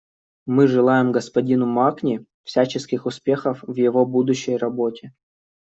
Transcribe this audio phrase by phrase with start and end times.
[0.47, 5.13] Мы желаем господину Макни всяческих успехов в его будущей работе.